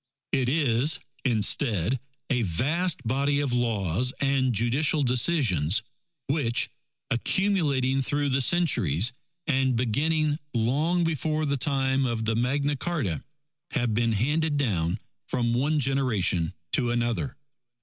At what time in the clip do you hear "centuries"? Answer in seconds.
8.41-9.13